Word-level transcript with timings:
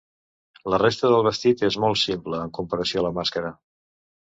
La 0.73 0.79
resta 0.81 1.11
del 1.11 1.25
vestit 1.27 1.61
és 1.69 1.77
molt 1.85 2.01
simple 2.05 2.41
en 2.47 2.51
comparació 2.61 3.05
a 3.05 3.07
la 3.09 3.15
màscara. 3.21 3.55